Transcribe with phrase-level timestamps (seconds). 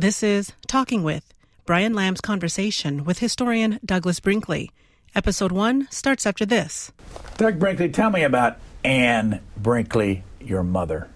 [0.00, 1.34] This is Talking With,
[1.66, 4.70] Brian Lamb's conversation with historian Douglas Brinkley.
[5.12, 6.92] Episode 1 starts after this.
[7.36, 11.08] Doug Brinkley, tell me about Anne Brinkley, your mother.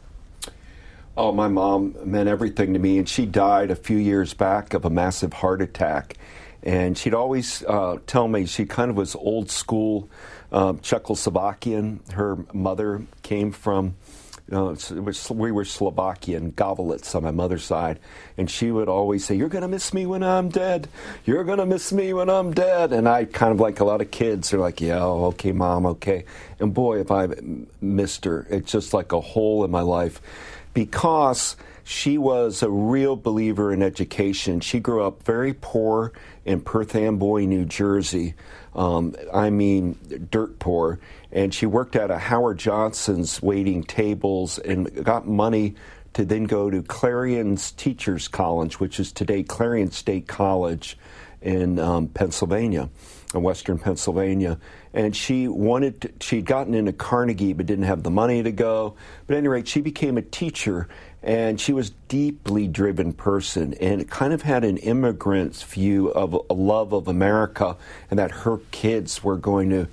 [1.16, 4.84] Oh, my mom meant everything to me, and she died a few years back of
[4.84, 6.16] a massive heart attack.
[6.64, 10.10] And she'd always uh, tell me she kind of was old school
[10.50, 12.10] uh, Czechoslovakian.
[12.14, 13.94] Her mother came from
[15.30, 17.98] we were Slovakian, Govolitz on my mother's side,
[18.36, 20.88] and she would always say, "You're to miss me when I'm dead.
[21.24, 24.10] You're to miss me when I'm dead." And I kind of like a lot of
[24.10, 26.24] kids are like, "Yeah, oh, okay, mom, okay."
[26.60, 27.28] And boy, if I
[27.80, 30.20] missed her, it's just like a hole in my life
[30.74, 34.60] because she was a real believer in education.
[34.60, 36.12] She grew up very poor
[36.44, 38.34] in Perth Amboy, New Jersey.
[38.74, 39.98] Um, I mean,
[40.30, 40.98] dirt poor.
[41.30, 45.74] And she worked at a Howard Johnson's waiting tables and got money
[46.14, 50.98] to then go to Clarion's Teachers College, which is today Clarion State College
[51.40, 52.88] in um, Pennsylvania,
[53.34, 54.58] in Western Pennsylvania.
[54.94, 58.94] And she wanted, to, she'd gotten into Carnegie but didn't have the money to go.
[59.26, 60.88] But at any rate, she became a teacher
[61.22, 66.52] and she was deeply driven person and kind of had an immigrant's view of a
[66.52, 67.76] love of America
[68.10, 69.88] and that her kids were going to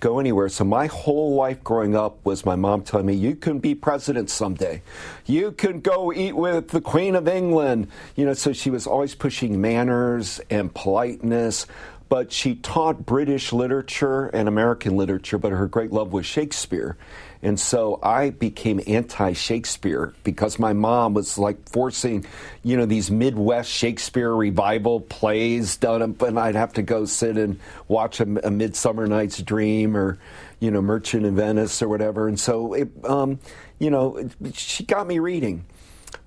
[0.00, 0.48] go anywhere.
[0.48, 4.30] So my whole life growing up was my mom telling me, "You can be president
[4.30, 4.82] someday.
[5.26, 9.14] You can go eat with the Queen of England." You know, so she was always
[9.14, 11.68] pushing manners and politeness.
[12.12, 16.98] But she taught British literature and American literature, but her great love was Shakespeare.
[17.40, 22.26] And so I became anti Shakespeare because my mom was like forcing,
[22.62, 27.58] you know, these Midwest Shakespeare revival plays done, and I'd have to go sit and
[27.88, 30.18] watch a, a Midsummer Night's Dream or,
[30.60, 32.28] you know, Merchant of Venice or whatever.
[32.28, 33.38] And so, it, um,
[33.78, 35.64] you know, she got me reading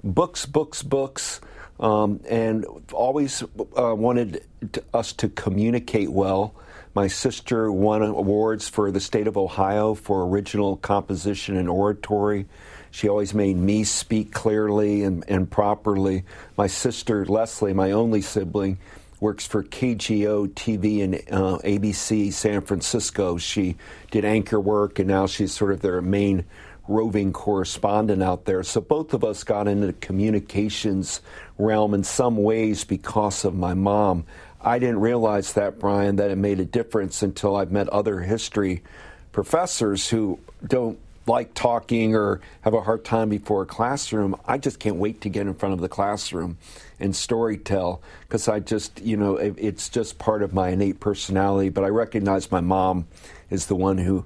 [0.03, 1.41] books, books, books.
[1.79, 6.55] Um, and always uh, wanted to, us to communicate well
[6.95, 12.45] my sister won awards for the state of Ohio for original composition and oratory.
[12.89, 16.23] She always made me speak clearly and, and properly.
[16.57, 18.77] My sister, Leslie, my only sibling,
[19.19, 23.37] works for KGO TV and uh, ABC San Francisco.
[23.37, 23.75] She
[24.09, 26.45] did anchor work, and now she's sort of their main
[26.87, 28.63] roving correspondent out there.
[28.63, 31.21] So both of us got into the communications
[31.57, 34.25] realm in some ways because of my mom.
[34.61, 38.83] I didn't realize that, Brian, that it made a difference until I've met other history
[39.31, 40.97] professors who don't
[41.27, 44.35] like talking or have a hard time before a classroom.
[44.45, 46.57] I just can't wait to get in front of the classroom
[46.99, 50.99] and story tell because I just, you know, it, it's just part of my innate
[50.99, 51.69] personality.
[51.69, 53.07] But I recognize my mom
[53.49, 54.25] is the one who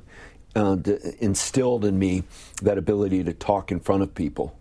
[0.55, 0.77] uh,
[1.19, 2.23] instilled in me
[2.61, 4.57] that ability to talk in front of people.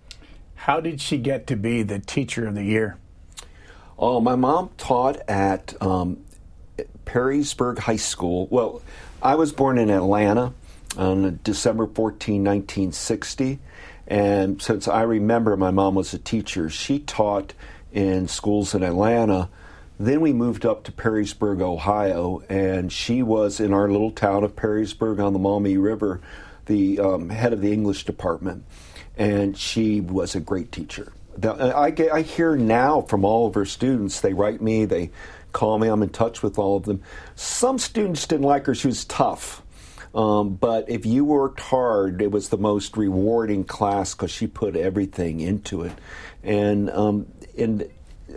[0.55, 2.99] How did she get to be the teacher of the year?
[3.99, 6.25] Oh, my mom taught at um,
[7.05, 8.47] Perrysburg High School.
[8.51, 8.83] Well,
[9.23, 10.53] I was born in Atlanta
[10.97, 13.59] on December 14, 1960.
[14.07, 17.55] And since I remember my mom was a teacher, she taught
[17.93, 19.49] in schools in Atlanta.
[19.99, 24.55] Then we moved up to Perrysburg, Ohio, and she was in our little town of
[24.55, 26.21] Perrysburg on the Maumee River,
[26.67, 28.65] the um, head of the English department.
[29.17, 31.13] And she was a great teacher.
[31.45, 35.11] I, get, I hear now from all of her students, they write me, they
[35.53, 37.03] call me, I'm in touch with all of them.
[37.35, 39.63] Some students didn't like her, she was tough.
[40.15, 44.75] Um, but if you worked hard, it was the most rewarding class because she put
[44.75, 45.93] everything into it.
[46.43, 47.27] And, um,
[47.57, 47.89] and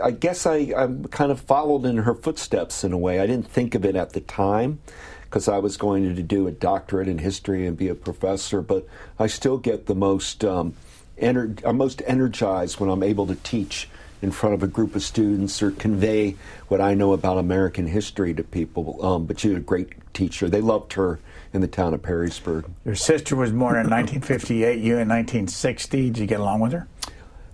[0.04, 3.20] I guess I, I kind of followed in her footsteps in a way.
[3.20, 4.80] I didn't think of it at the time
[5.24, 8.86] because I was going to do a doctorate in history and be a professor, but
[9.18, 10.44] I still get the most.
[10.44, 10.74] Um,
[11.22, 13.88] ener- I'm most energized when I'm able to teach
[14.22, 16.36] in front of a group of students or convey
[16.68, 19.04] what I know about American history to people.
[19.04, 20.50] Um, but she's a great teacher.
[20.50, 21.20] They loved her
[21.54, 22.70] in the town of Perrysburg.
[22.86, 26.10] Your sister was born in 1958, you in 1960.
[26.12, 26.88] Did you get along with her?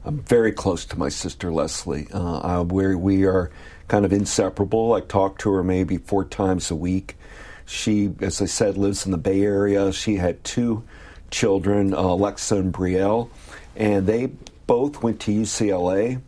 [0.08, 2.08] I'm very close to my sister Leslie.
[2.12, 3.52] Uh, we're, we are
[3.88, 4.94] kind of inseparable.
[4.94, 7.18] I talk to her maybe four times a week.
[7.66, 9.92] She, as I said, lives in the Bay Area.
[9.92, 10.86] She had two
[11.30, 13.30] children, uh, Alexa and Brielle
[13.78, 14.26] and they
[14.66, 16.22] both went to UCLA.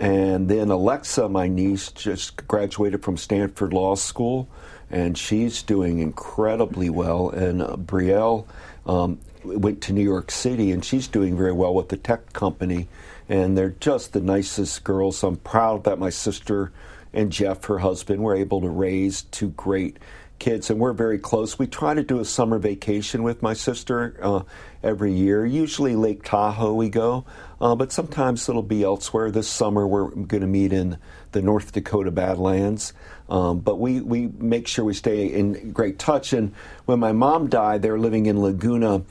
[0.00, 4.48] And then Alexa, my niece, just graduated from Stanford Law School,
[4.90, 7.28] and she's doing incredibly well.
[7.28, 8.46] And uh, Brielle
[8.86, 12.88] um, went to New York City, and she's doing very well with the tech company.
[13.28, 15.22] And they're just the nicest girls.
[15.22, 16.72] I'm proud that my sister
[17.12, 19.98] and Jeff, her husband, were able to raise two great
[20.38, 21.58] kids, and we're very close.
[21.58, 24.42] We try to do a summer vacation with my sister uh,
[24.82, 25.44] every year.
[25.44, 27.26] Usually Lake Tahoe we go,
[27.60, 29.30] uh, but sometimes it'll be elsewhere.
[29.30, 30.98] This summer we're going to meet in
[31.32, 32.92] the North Dakota Badlands.
[33.28, 36.32] Um, but we, we make sure we stay in great touch.
[36.32, 36.54] And
[36.86, 39.02] when my mom died, they were living in Laguna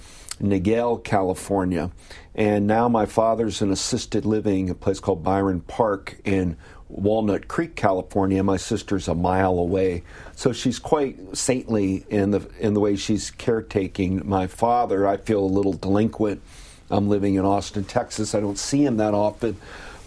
[0.41, 1.91] Niguel, California.
[2.35, 6.57] And now my father's in assisted living, a place called Byron Park in
[6.89, 8.43] Walnut Creek, California.
[8.43, 10.03] My sister's a mile away,
[10.35, 15.07] so she's quite saintly in the in the way she's caretaking my father.
[15.07, 16.41] I feel a little delinquent.
[16.89, 18.33] I'm living in Austin, Texas.
[18.33, 19.57] I don't see him that often,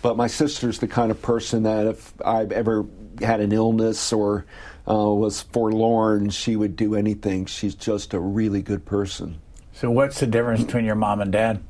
[0.00, 2.84] but my sister's the kind of person that if I've ever
[3.20, 4.44] had an illness or
[4.88, 7.46] uh, was forlorn, she would do anything.
[7.46, 9.40] She's just a really good person.
[9.74, 11.62] So, what's the difference between your mom and dad?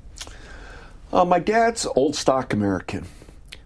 [1.13, 3.07] Uh, my dad's old stock American.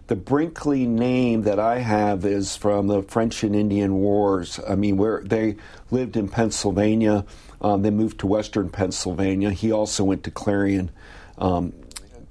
[0.07, 4.59] The Brinkley name that I have is from the French and Indian Wars.
[4.67, 5.57] I mean, where they
[5.91, 7.25] lived in Pennsylvania,
[7.59, 9.51] um, they moved to Western Pennsylvania.
[9.51, 10.91] He also went to Clarion,
[11.37, 11.73] um,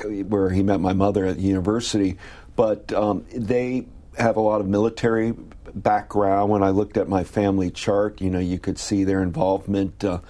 [0.03, 2.19] where he met my mother at the university.
[2.55, 3.87] But um, they
[4.19, 5.35] have a lot of military
[5.75, 6.51] background.
[6.51, 10.21] When I looked at my family chart, you know, you could see their involvement uh,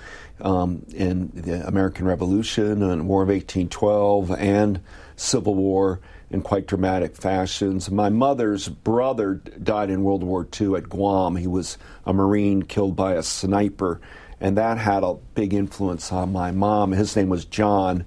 [0.41, 4.81] um, in the American Revolution and War of 1812 and
[5.17, 6.01] Civil War
[6.31, 7.91] in quite dramatic fashions.
[7.91, 11.37] My mother's brother died in World War II at Guam.
[11.37, 14.01] He was a Marine killed by a sniper,
[14.41, 16.93] and that had a big influence on my mom.
[16.93, 18.05] His name was John,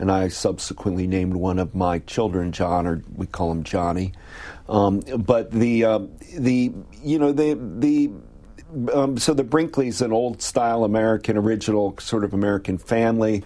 [0.00, 4.12] and I subsequently named one of my children John, or we call him Johnny.
[4.68, 6.00] Um, but the uh,
[6.36, 8.10] the you know the the
[8.92, 13.44] um, so the Brinkley's an old style American original sort of American family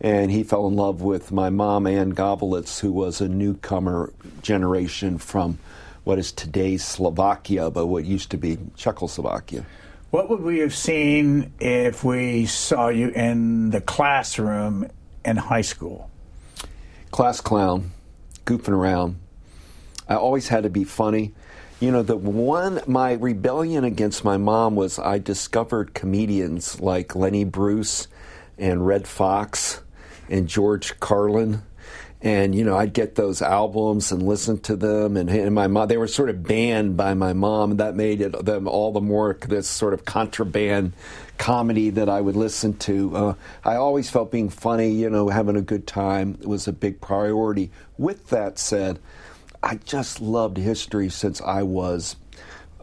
[0.00, 4.12] and he fell in love with my mom, Ann Govelitz, who was a newcomer
[4.42, 5.58] generation from
[6.04, 9.64] what is today's Slovakia, but what used to be Czechoslovakia.
[10.10, 14.88] What would we have seen if we saw you in the classroom
[15.26, 16.10] in high school?
[17.10, 17.90] Class clown,
[18.44, 19.16] goofing around.
[20.08, 21.34] I always had to be funny.
[21.80, 27.44] You know, the one, my rebellion against my mom was I discovered comedians like Lenny
[27.44, 28.08] Bruce
[28.56, 29.82] and Redd Foxx
[30.30, 31.62] and George Carlin.
[32.26, 35.86] And you know, I'd get those albums and listen to them, and, and my mom.
[35.86, 37.70] They were sort of banned by my mom.
[37.70, 40.94] And that made it them all the more this sort of contraband
[41.38, 43.16] comedy that I would listen to.
[43.16, 43.34] Uh,
[43.64, 47.70] I always felt being funny, you know, having a good time was a big priority.
[47.96, 48.98] With that said,
[49.62, 52.16] I just loved history since I was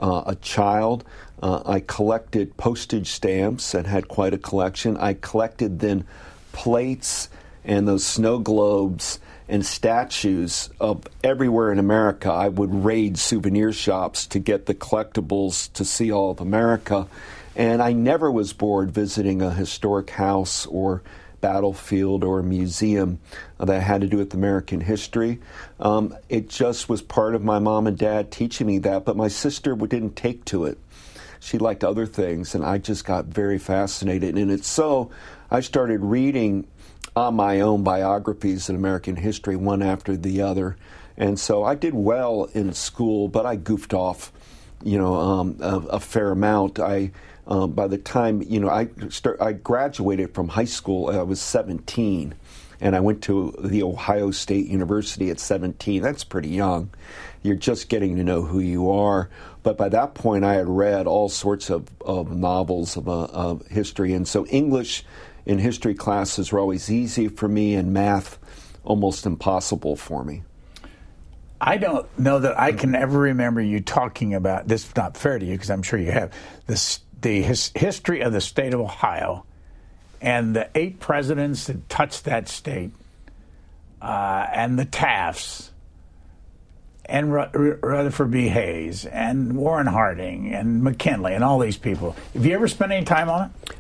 [0.02, 1.04] uh, a child.
[1.42, 4.96] Uh, I collected postage stamps and had quite a collection.
[4.96, 6.08] I collected then
[6.54, 7.28] plates
[7.66, 12.32] and those snow globes and statues of everywhere in America.
[12.32, 17.08] I would raid souvenir shops to get the collectibles to see all of America.
[17.56, 21.04] And I never was bored visiting a historic house or
[21.44, 23.20] battlefield or museum
[23.60, 25.40] that had to do with American history.
[25.78, 29.28] Um, it just was part of my mom and dad teaching me that, but my
[29.28, 30.80] sister didn't take to it.
[31.42, 34.38] She liked other things, and I just got very fascinated.
[34.38, 35.12] And it's so
[35.52, 36.66] I started reading
[37.16, 40.78] my own biographies in American history, one after the other.
[41.18, 44.32] And so I did well in school, but I goofed off,
[44.84, 46.80] you know, um, a, a, fair amount.
[46.80, 47.12] I,
[47.46, 51.40] um, by the time, you know, I, start, I graduated from high school, I was
[51.40, 52.34] 17,
[52.82, 56.02] and I went to the Ohio State University at 17.
[56.02, 56.90] That's pretty young.
[57.44, 59.30] You're just getting to know who you are.
[59.62, 63.68] But by that point, I had read all sorts of, of novels of, uh, of
[63.68, 64.14] history.
[64.14, 65.06] And so English
[65.46, 68.38] in history classes were always easy for me, and math
[68.84, 70.44] almost impossible for me.
[71.60, 74.88] I don't know that I can ever remember you talking about this.
[74.88, 76.34] Is not fair to you because I'm sure you have
[76.68, 79.46] the his, history of the state of Ohio
[80.22, 82.92] and the eight presidents that touched that state,
[84.02, 85.72] uh, and the Tafts,
[87.06, 88.48] and Rutherford B.
[88.48, 92.16] Hayes, and Warren Harding, and McKinley, and all these people.
[92.34, 93.76] Have you ever spent any time on it?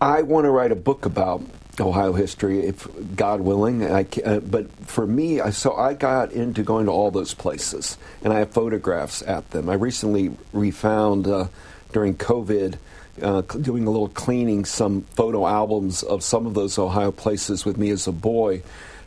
[0.00, 1.42] I want to write a book about
[1.80, 2.86] Ohio history, if
[3.16, 3.84] God willing.
[3.84, 7.98] I, uh, but for me, I, so I got into going to all those places,
[8.22, 9.68] and I have photographs at them.
[9.68, 11.48] I recently refound uh,
[11.92, 12.78] during COVID.
[13.22, 17.76] Uh, doing a little cleaning, some photo albums of some of those Ohio places with
[17.76, 18.60] me as a boy.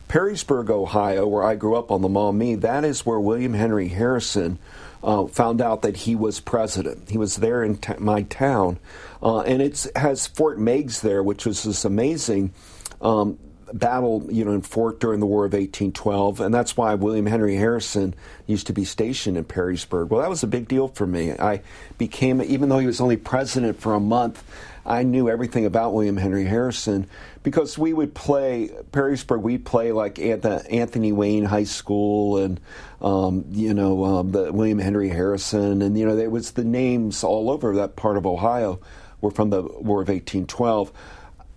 [0.08, 4.58] Perrysburg, Ohio, where I grew up on the Maumee, that is where William Henry Harrison
[5.02, 7.10] uh, found out that he was president.
[7.10, 8.78] He was there in t- my town,
[9.22, 12.52] uh, and it has Fort Meigs there, which was this amazing
[13.00, 13.38] um,
[13.72, 17.56] battle, you know, in fort during the War of 1812, and that's why William Henry
[17.56, 18.14] Harrison
[18.46, 20.08] used to be stationed in Perrysburg.
[20.08, 21.32] Well, that was a big deal for me.
[21.32, 21.62] I
[21.96, 24.42] became, even though he was only president for a month,
[24.88, 27.06] I knew everything about William Henry Harrison
[27.42, 29.42] because we would play Perrysburg.
[29.42, 32.58] We'd play like at the Anthony Wayne High School and
[33.02, 37.22] um, you know um, the William Henry Harrison, and you know there was the names
[37.22, 38.80] all over that part of Ohio
[39.20, 40.90] were from the War of 1812.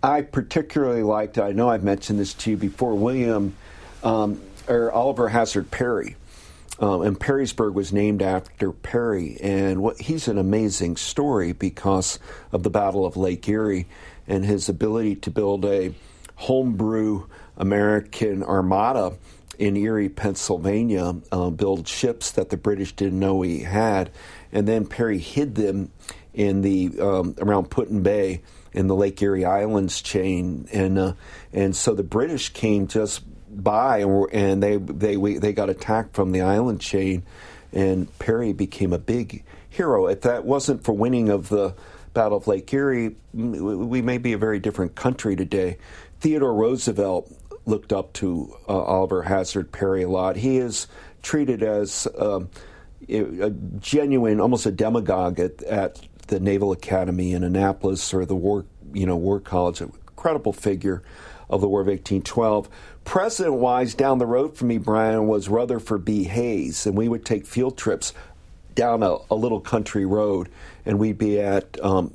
[0.04, 1.38] I particularly liked.
[1.38, 2.96] I know I've mentioned this to you before.
[2.96, 3.56] William
[4.04, 6.18] um, or Oliver Hazard Perry.
[6.82, 12.18] Um, and Perrysburg was named after Perry, and what, he's an amazing story because
[12.52, 13.88] of the Battle of Lake Erie
[14.28, 15.94] and his ability to build a
[16.38, 19.14] homebrew American armada
[19.60, 24.10] in Erie, Pennsylvania, uh, build ships that the British didn't know he had,
[24.52, 25.92] and then Perry hid them
[26.34, 28.42] in the um, around Put-in-Bay
[28.74, 31.14] in the Lake Erie Islands chain, and uh,
[31.54, 33.22] and so the British came just
[33.52, 37.24] by and, they they they got attacked from the island chain,
[37.74, 40.08] and Perry became a big hero.
[40.08, 41.74] If that wasn't for winning of the
[42.14, 45.78] Battle of Lake Erie, we may be a very different country today.
[46.20, 47.32] Theodore Roosevelt
[47.66, 50.36] looked up to uh, Oliver Hazard Perry a lot.
[50.36, 50.88] He is
[51.22, 52.50] treated as um,
[53.10, 58.66] a genuine, almost a demagogue at, at the Naval Academy in Annapolis or the War,
[58.94, 59.82] you know, War College.
[59.82, 61.02] A credible figure
[61.52, 62.70] of the War of 1812.
[63.04, 66.24] President wise, down the road from me, Brian, was Rutherford B.
[66.24, 68.14] Hayes, and we would take field trips
[68.74, 70.50] down a, a little country road,
[70.86, 72.14] and we'd be at um,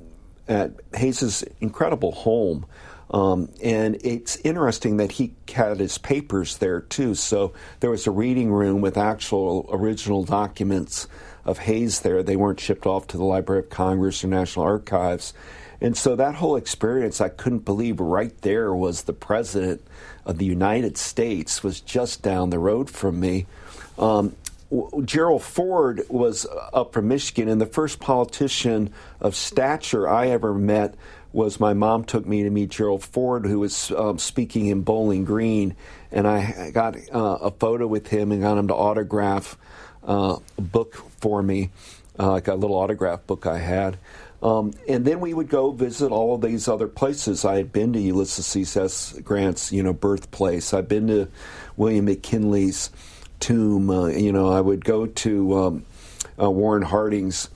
[0.48, 2.66] at Hayes's incredible home.
[3.10, 7.14] Um, and it's interesting that he had his papers there too.
[7.14, 11.06] So there was a reading room with actual original documents
[11.44, 12.22] of Hayes there.
[12.22, 15.34] They weren't shipped off to the Library of Congress or National Archives.
[15.80, 19.82] And so that whole experience, I couldn't believe right there was the president
[20.24, 23.46] of the United States was just down the road from me.
[23.98, 24.34] Um,
[25.04, 30.94] Gerald Ford was up from Michigan, and the first politician of stature I ever met
[31.32, 35.24] was my mom took me to meet Gerald Ford, who was um, speaking in Bowling
[35.24, 35.76] Green,
[36.10, 39.56] and I got uh, a photo with him and got him to autograph
[40.02, 41.70] uh, a book for me,
[42.18, 43.98] uh, like a little autograph book I had.
[44.46, 47.44] Um, and then we would go visit all of these other places.
[47.44, 49.12] I had been to Ulysses S.
[49.24, 50.72] Grant's, you know, birthplace.
[50.72, 51.26] I've been to
[51.76, 52.90] William McKinley's
[53.40, 53.90] tomb.
[53.90, 55.86] Uh, you know, I would go to um,
[56.40, 57.50] uh, Warren Harding's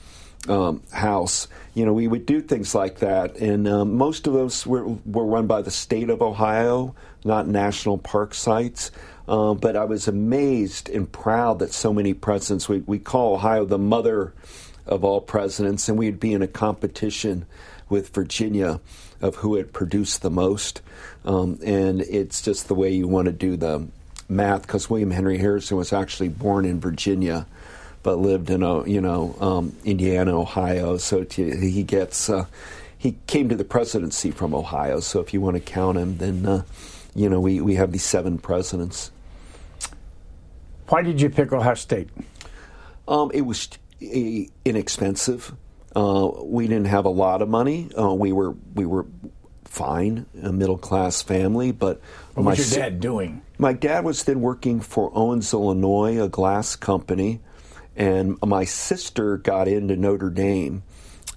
[0.48, 1.46] um, house.
[1.74, 5.24] You know, we would do things like that, and um, most of those were, were
[5.24, 8.90] run by the state of Ohio, not national park sites.
[9.28, 12.68] Uh, but I was amazed and proud that so many presidents.
[12.68, 14.34] We, we call Ohio the mother
[14.90, 17.46] of all presidents, and we'd be in a competition
[17.88, 18.80] with Virginia
[19.20, 20.80] of who had produced the most.
[21.24, 23.86] Um, and it's just the way you want to do the
[24.28, 27.46] math because William Henry Harrison was actually born in Virginia,
[28.02, 30.96] but lived in a, you know um, Indiana, Ohio.
[30.96, 32.46] So he gets uh,
[32.96, 35.00] he came to the presidency from Ohio.
[35.00, 36.62] So if you want to count him, then uh,
[37.14, 39.10] you know we we have these seven presidents.
[40.88, 42.08] Why did you pick Ohio State?
[43.06, 43.68] Um, it was
[44.00, 45.54] inexpensive.
[45.94, 47.90] Uh, we didn't have a lot of money.
[47.98, 49.06] Uh, we were we were
[49.64, 51.72] fine, a middle class family.
[51.72, 52.00] But
[52.34, 53.42] what my was your dad doing?
[53.58, 57.40] My dad was then working for Owens, Illinois, a glass company,
[57.96, 60.82] and my sister got into Notre Dame,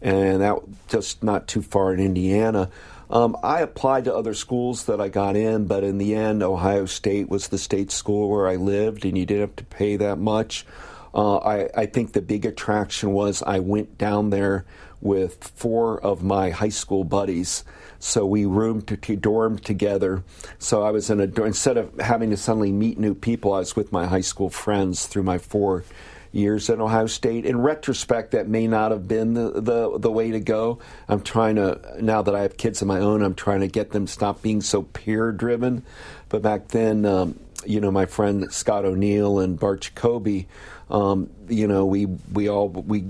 [0.02, 2.70] and that just not too far in Indiana.
[3.10, 6.86] Um, I applied to other schools that I got in, but in the end, Ohio
[6.86, 10.18] State was the state school where I lived, and you didn't have to pay that
[10.18, 10.66] much.
[11.14, 14.66] Uh, I, I think the big attraction was I went down there
[15.02, 17.64] with four of my high school buddies.
[18.00, 20.24] So we roomed to, dormed together.
[20.60, 23.76] So I was in a instead of having to suddenly meet new people, I was
[23.76, 25.86] with my high school friends through my four
[26.34, 27.46] years at Ohio State.
[27.46, 30.80] In retrospect, that may not have been the, the, the way to go.
[31.08, 33.92] I'm trying to now that I have kids of my own, I'm trying to get
[33.92, 35.84] them to stop being so peer driven.
[36.30, 40.48] But back then, um, you know, my friend Scott O'Neill and Bart Jacoby
[40.90, 43.06] um, you know, we we all we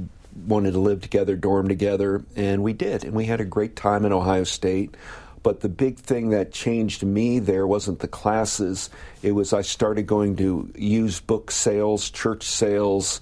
[0.48, 4.06] wanted to live together, dorm together, and we did, and we had a great time
[4.06, 4.96] in Ohio State.
[5.44, 8.90] But the big thing that changed me there wasn't the classes;
[9.22, 13.20] it was I started going to used book sales, church sales,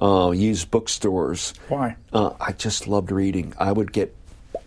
[0.00, 1.54] uh, used bookstores.
[1.68, 1.96] Why?
[2.12, 3.54] Uh, I just loved reading.
[3.58, 4.14] I would get,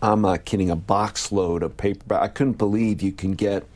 [0.00, 2.14] I'm not kidding, a box load of paper.
[2.14, 3.66] I couldn't believe you can get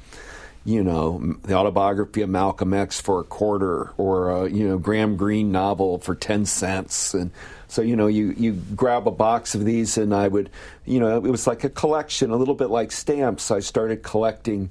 [0.68, 5.16] you know, the autobiography of Malcolm X for a quarter, or a you know Graham
[5.16, 7.30] Greene novel for ten cents, and
[7.68, 10.50] so you know you you grab a box of these, and I would,
[10.84, 13.50] you know, it was like a collection, a little bit like stamps.
[13.50, 14.70] I started collecting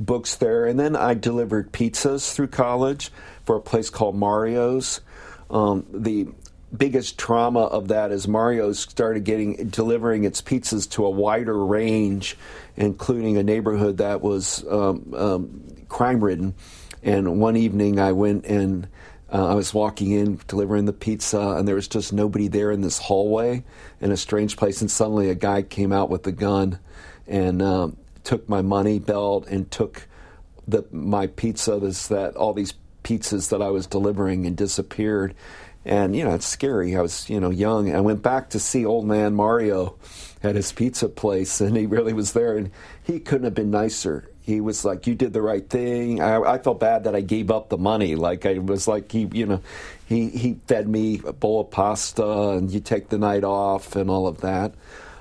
[0.00, 0.66] books there.
[0.66, 3.10] And then I delivered pizzas through college
[3.44, 5.00] for a place called Mario's.
[5.50, 6.28] Um, the
[6.76, 12.36] biggest trauma of that is Mario's started getting delivering its pizzas to a wider range,
[12.76, 16.54] including a neighborhood that was um, um, crime ridden.
[17.02, 18.88] And one evening I went and
[19.32, 22.80] uh, I was walking in delivering the pizza, and there was just nobody there in
[22.80, 23.62] this hallway
[24.00, 24.80] in a strange place.
[24.80, 26.78] And suddenly a guy came out with a gun
[27.26, 30.06] and um, took my money belt and took
[30.66, 31.78] the my pizza.
[31.78, 35.34] This that all these pizzas that I was delivering and disappeared.
[35.88, 36.96] And you know it's scary.
[36.96, 37.94] I was you know young.
[37.94, 39.96] I went back to see old man Mario
[40.42, 42.56] at his pizza place, and he really was there.
[42.56, 42.70] And
[43.02, 46.58] he couldn't have been nicer he was like, "You did the right thing." I, I,
[46.58, 48.14] felt bad that I gave up the money.
[48.14, 49.60] Like I was like, he, you know,
[50.06, 54.08] he he fed me a bowl of pasta, and you take the night off, and
[54.08, 54.72] all of that.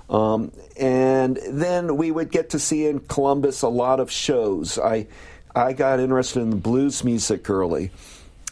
[0.09, 4.79] Um, and then we would get to see in Columbus a lot of shows.
[4.79, 5.07] I
[5.53, 7.91] I got interested in blues music early,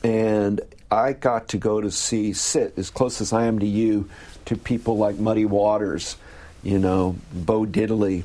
[0.04, 0.60] and
[0.92, 4.10] I got to go to see sit as close as I am to you
[4.46, 6.18] to people like Muddy Waters,
[6.64, 8.24] you know, Bo Diddley.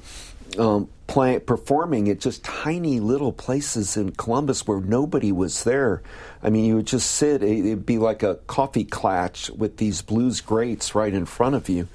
[0.58, 6.02] Um, play, performing at just tiny little places in Columbus where nobody was there.
[6.40, 10.40] I mean, you would just sit, it'd be like a coffee clatch with these blues
[10.40, 11.88] greats right in front of you.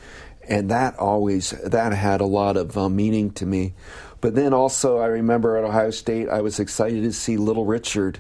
[0.48, 3.74] And that always, that had a lot of uh, meaning to me.
[4.20, 8.20] But then also, I remember at Ohio State, I was excited to see Little Richard.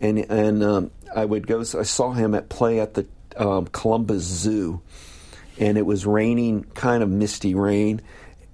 [0.00, 3.06] And, and um, I would go, I saw him at play at the
[3.36, 4.82] um, Columbus Zoo.
[5.58, 8.02] And it was raining, kind of misty rain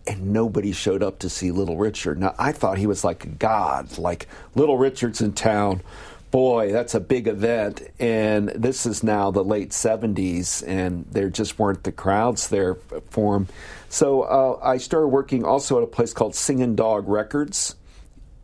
[0.07, 2.19] and nobody showed up to see Little Richard.
[2.19, 5.83] Now, I thought he was like a god, like Little Richard's in town.
[6.31, 7.83] Boy, that's a big event.
[7.99, 12.76] And this is now the late 70s, and there just weren't the crowds there
[13.11, 13.49] for him.
[13.90, 17.75] So uh, I started working also at a place called Singing Dog Records,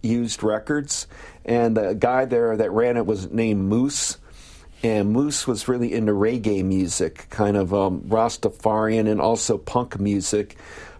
[0.02, 1.06] used records.
[1.48, 4.18] And the guy there that ran it was named Moose.
[4.82, 10.56] And Moose was really into reggae music, kind of um, Rastafarian and also punk music.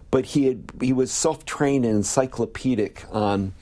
[0.09, 3.53] But he had he was self trained and encyclopedic on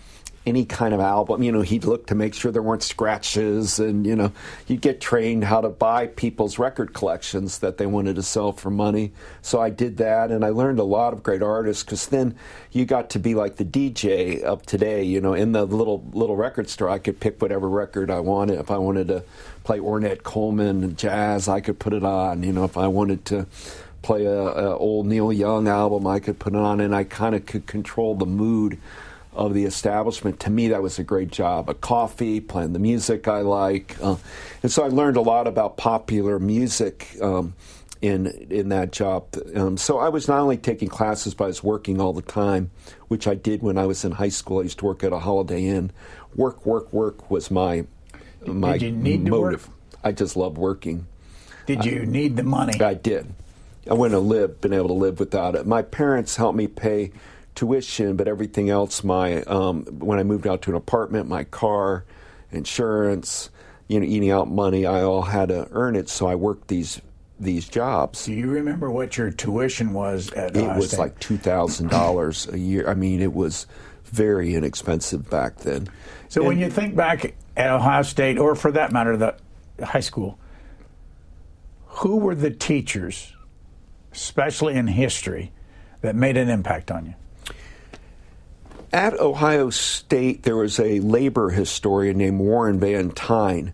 [0.47, 1.43] any kind of album.
[1.43, 4.31] You know, he'd look to make sure there weren't scratches, and you know,
[4.65, 8.69] you'd get trained how to buy people's record collections that they wanted to sell for
[8.69, 9.11] money.
[9.41, 12.35] So I did that, and I learned a lot of great artists because then
[12.71, 15.03] you got to be like the DJ of today.
[15.03, 18.59] You know, in the little little record store, I could pick whatever record I wanted.
[18.59, 19.23] If I wanted to
[19.65, 22.43] play Ornette Coleman and jazz, I could put it on.
[22.43, 23.47] You know, if I wanted to
[24.01, 27.35] play a, a, old Neil Young album, I could put it on, and I kind
[27.35, 28.79] of could control the mood
[29.37, 30.39] of the establishment.
[30.41, 31.69] To me, that was a great job.
[31.69, 34.17] A coffee, playing the music I like, uh,
[34.63, 37.15] and so I learned a lot about popular music.
[37.21, 37.53] Um,
[37.99, 41.63] in in that job, um, so I was not only taking classes, but I was
[41.63, 42.69] working all the time,
[43.07, 44.59] which I did when I was in high school.
[44.59, 45.89] I used to work at a Holiday Inn.
[46.35, 47.85] Work, work, work was my
[48.45, 49.67] my motive.
[50.03, 51.07] I just loved working.
[51.65, 52.79] Did you I, need the money?
[52.79, 53.33] I did.
[53.89, 55.65] I wouldn't have lived, been able to live without it.
[55.65, 57.11] My parents helped me pay
[57.57, 62.05] tuition, but everything else, my um, when I moved out to an apartment, my car,
[62.51, 63.49] insurance,
[63.87, 66.07] you know, eating out money, I all had to earn it.
[66.07, 67.01] So I worked these
[67.39, 68.25] these jobs.
[68.25, 70.55] Do you remember what your tuition was at?
[70.55, 70.99] It was State?
[70.99, 72.87] like two thousand dollars a year.
[72.87, 73.67] I mean, it was
[74.05, 75.89] very inexpensive back then.
[76.29, 79.35] So and, when you think back at Ohio State, or for that matter, the
[79.83, 80.39] high school,
[81.85, 83.33] who were the teachers
[84.13, 85.51] especially in history,
[86.01, 87.13] that made an impact on you?
[88.93, 93.73] At Ohio State, there was a labor historian named Warren Van Tine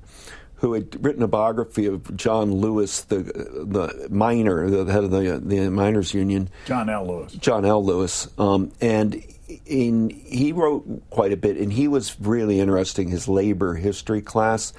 [0.64, 5.42] who had written a biography of John Lewis, the the miner, the head of the
[5.44, 6.50] the miners union.
[6.66, 7.06] John L.
[7.06, 7.34] Lewis.
[7.34, 7.84] John L.
[7.84, 9.22] Lewis, um, and
[9.66, 14.72] in he wrote quite a bit, and he was really interesting his labor history class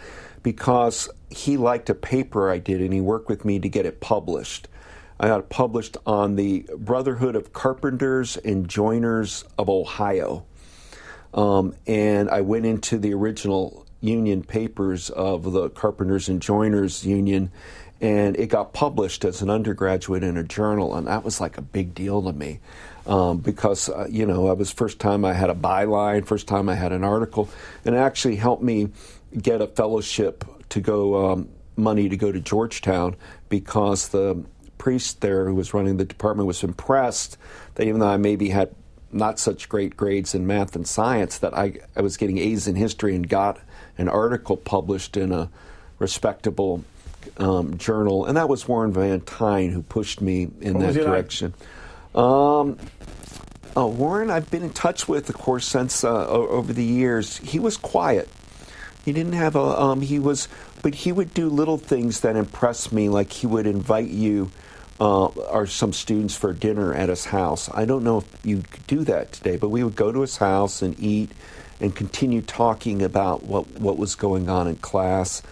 [0.42, 4.00] because he liked a paper I did, and he worked with me to get it
[4.00, 4.68] published.
[5.18, 10.44] I got published on the Brotherhood of Carpenters and Joiners of Ohio.
[11.32, 17.50] Um, and I went into the original union papers of the Carpenters and Joiners Union,
[18.00, 21.62] and it got published as an undergraduate in a journal, and that was like a
[21.62, 22.60] big deal to me.
[23.06, 26.68] Um, because uh, you know, it was first time I had a byline, first time
[26.68, 27.48] I had an article,
[27.84, 28.88] and it actually helped me
[29.40, 33.16] get a fellowship to go um, money to go to Georgetown
[33.48, 34.44] because the
[34.84, 37.38] priest there who was running the department was impressed
[37.76, 38.74] that even though I maybe had
[39.10, 42.76] not such great grades in math and science, that I, I was getting A's in
[42.76, 43.58] history and got
[43.96, 45.48] an article published in a
[45.98, 46.84] respectable
[47.38, 48.26] um, journal.
[48.26, 51.54] And that was Warren Van Tine who pushed me in what that direction.
[52.12, 52.22] Like?
[52.22, 52.78] Um,
[53.74, 57.38] Uh, Warren, I've been in touch with, of course, since uh, over the years.
[57.38, 58.28] He was quiet.
[59.04, 59.80] He didn't have a.
[59.80, 60.46] Um, he was,
[60.82, 63.08] but he would do little things that impressed me.
[63.08, 64.50] Like he would invite you
[65.00, 67.68] uh, or some students for dinner at his house.
[67.72, 70.36] I don't know if you could do that today, but we would go to his
[70.36, 71.30] house and eat
[71.80, 75.42] and continue talking about what what was going on in class.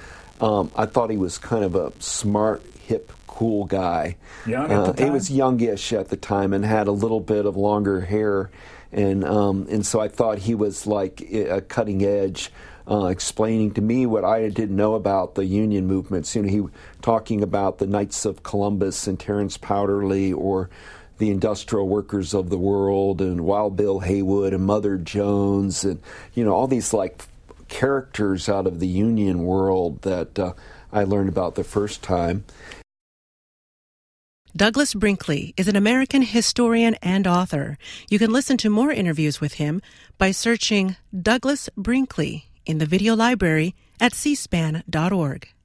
[0.41, 4.17] Um, I thought he was kind of a smart, hip, cool guy.
[4.47, 4.97] Young time?
[4.97, 8.53] He was youngish at the time and had a little bit of longer hair,
[8.93, 12.51] and um, and so I thought he was like a cutting edge.
[12.89, 16.35] Uh, explaining to me what I didn't know about the union movements.
[16.35, 20.69] You know, he was talking about the Knights of Columbus and Terence Powderly, or
[21.19, 26.01] the industrial workers of the world, and Wild Bill Haywood and Mother Jones, and
[26.35, 27.25] you know all these like
[27.69, 30.53] characters out of the union world that uh,
[30.93, 32.45] I learned about the first time.
[34.55, 37.79] Douglas Brinkley is an American historian and author.
[38.11, 39.81] You can listen to more interviews with him
[40.19, 45.53] by searching Douglas Brinkley in the video library at cspan.org.